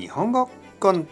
[0.00, 0.48] 日本語
[0.80, 1.06] コン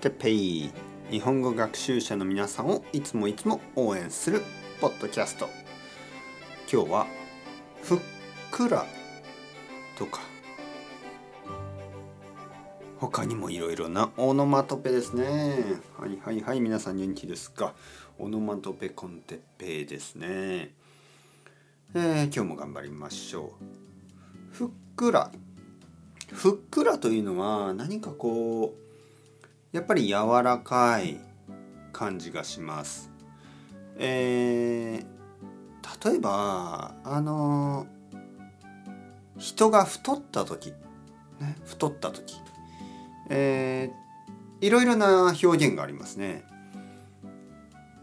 [0.00, 0.72] テペイ
[1.08, 4.42] 日本語学習者の皆さんをいつもいつも応援する
[4.80, 5.48] ポッドキャスト。
[6.68, 7.06] 今日は
[7.80, 7.98] ふっ
[8.50, 8.86] くら
[9.96, 10.20] とか。
[12.98, 15.62] 他にもいろいろなオノマトペですね。
[15.96, 17.74] はいはいはい皆さん元気ですか。
[18.18, 20.74] オノマトペコンテペイですね。
[21.94, 24.54] えー、今日も頑張りましょう。
[24.56, 25.30] ふっくら。
[26.34, 28.74] ふっくらというのは何かこ
[29.72, 31.18] うやっぱり柔らかい
[31.92, 33.10] 感じがします
[33.96, 37.86] えー、例えばあの
[39.38, 40.70] 人が太った時、
[41.40, 42.34] ね、太った時
[43.30, 46.44] えー、いろいろな表現がありますね。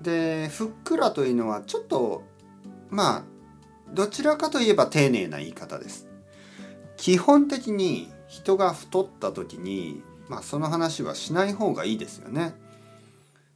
[0.02, 2.24] でふっくらというのはちょっと
[2.90, 3.24] まあ
[3.94, 6.08] どちらかといえば丁寧な言い方です。
[6.98, 12.54] 基本的に人が太った時に、まあ、その話はしない方がいいですよね。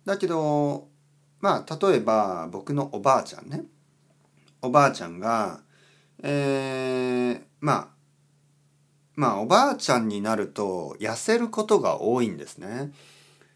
[0.03, 0.89] だけど
[1.39, 3.63] まあ例えば僕のおばあちゃんね
[4.61, 5.61] おばあちゃんが
[6.21, 7.87] えー、まあ
[9.15, 12.91] まあおばあちゃんになると痩せることが多いんですね。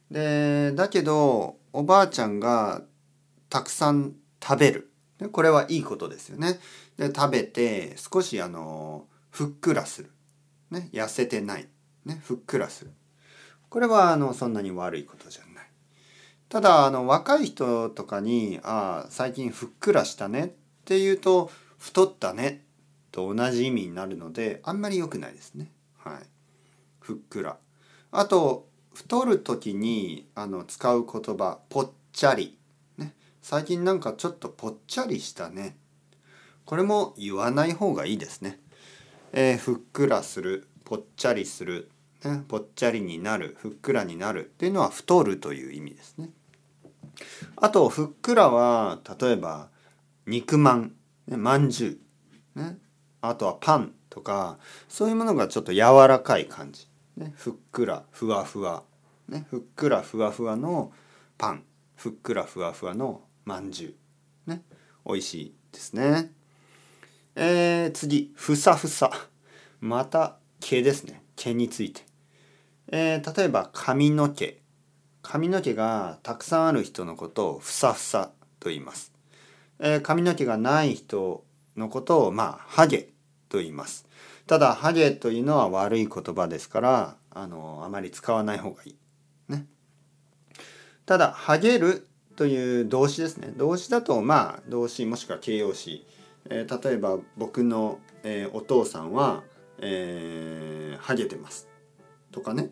[0.10, 2.82] でだけどおばあちゃんが
[3.50, 4.90] たくさん食べる
[5.34, 6.60] これはいいことですよね。
[6.98, 10.12] で食べて少しあのふっくらする、
[10.72, 11.68] ね、痩せてない、
[12.06, 12.92] ね、ふっくらする
[13.70, 15.70] これはあのそんなに悪いことじゃない。
[16.50, 20.46] ただあの若い人とかに「ああ最近ふっくらしたね」
[20.82, 22.66] って言うと「太ったね」
[23.12, 25.72] と同じ意味になるのであんまり良くないですね。
[25.98, 26.28] はい、
[27.00, 27.60] ふっくら。
[28.12, 32.58] あと太る時にあの使う言葉ぽっちゃり、
[32.98, 35.78] ね、最近なんかちょっとぽっちゃりしたね
[36.66, 38.60] これも言わない方がいいですね。
[39.34, 41.90] えー、ふっくらするぽっちゃりする、
[42.24, 46.30] ね、ぽっちゃりになるふっくらになるっていうのは太るという意味ですね。
[47.58, 49.70] あとふっくらは例えば
[50.26, 50.94] 肉まん、
[51.28, 52.02] ね、まんじゅ
[52.56, 52.78] う、ね、
[53.22, 56.88] あとはパンとかそういうものがちょっと柔らかい感じ、
[57.18, 58.84] ね、ふっくらふわふわ、
[59.28, 60.92] ね、ふっくらふわふわの
[61.38, 61.64] パン
[61.96, 63.96] ふっくらふわふわのまんじゅ
[64.48, 64.64] う、ね、
[65.06, 66.32] 美味しいですね。
[67.36, 69.12] えー、次ふさふさ。
[69.80, 71.24] また毛ですね。
[71.36, 72.02] 毛について、
[72.92, 74.60] えー、例えば髪の毛。
[75.22, 79.12] 髪の毛がたくさんある人のことをふさふさと言います、
[79.80, 81.44] えー、髪の毛がない人
[81.76, 83.10] のことをまあハゲ
[83.50, 84.08] と言います。
[84.48, 88.96] ただハゲというのは悪い言葉ですからあのあまり使わない方がいい。
[89.48, 89.66] ね。
[91.06, 93.52] ただハゲるという動詞ですね。
[93.56, 96.06] 動詞だとまあ動詞もしくは形容詞、
[96.46, 99.44] えー、例えば僕の、えー、お父さんは、
[99.80, 101.68] えー、ハゲてます。
[102.32, 102.70] とかね。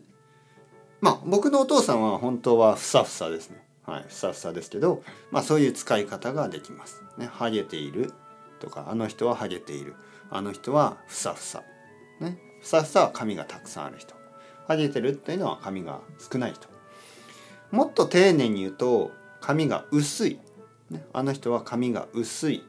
[1.00, 3.62] まあ僕のお父さんは本当はふさふさですね。
[3.84, 7.02] はいふさふさですけどまあそういう使い方ができます。
[7.16, 8.12] ねハゲている
[8.60, 9.94] とかあの人はハゲている。
[10.30, 11.62] あの人はふさふさ。
[12.20, 14.14] ねふさふさは髪がたくさんある人。
[14.66, 16.68] ハゲてるっていうのは髪が少ない人。
[17.70, 20.40] もっと丁寧に言うと髪が薄い、
[20.90, 22.64] ね、あの人は髪が薄い、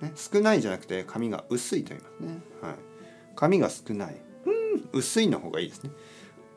[0.00, 2.74] ね、少ないじゃなくて髪が薄いと言いますね、はい、
[3.36, 4.16] 髪が少ない。
[4.46, 5.90] うん薄いの方がいいですね、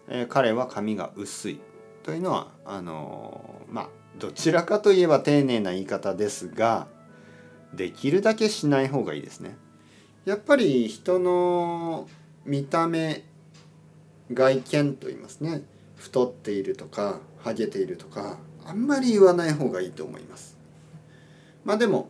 [0.07, 1.59] えー、彼は髪が薄い
[2.03, 3.89] というのはあのー、まあ
[4.19, 6.87] どちらかといえば丁寧な言い方ですが
[7.73, 9.57] できるだけしない方がいいですね。
[10.25, 12.07] やっぱり人の
[12.45, 13.23] 見た目
[14.31, 15.63] 外見と言いますね。
[15.95, 20.57] 太っているとかハゲているとかあんまり言わない方がいいと思います。
[21.65, 22.09] まあでも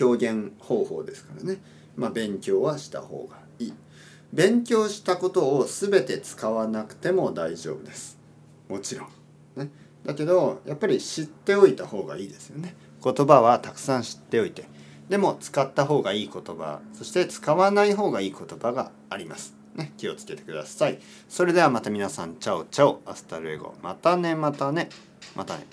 [0.00, 1.58] 表現方法ですからね、
[1.96, 3.74] まあ、勉強はした方がいい。
[4.32, 8.18] 勉強したことを全て使わなくても大丈夫です。
[8.68, 9.08] もちろん。
[9.56, 9.70] ね、
[10.04, 12.74] だけどやっぱり知っておいた方がいいですよね。
[13.02, 14.64] 言葉はたくさん知っておいて
[15.08, 19.54] でも使った方がいい言葉そして使わない方がいい言葉があります。
[19.76, 20.98] ね、気をつけてください。
[21.28, 23.74] それではまた皆さん、 Chao chao、hasta luego。
[23.82, 24.88] またね、またね、
[25.34, 25.66] またね。